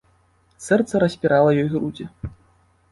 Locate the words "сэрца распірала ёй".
0.67-1.69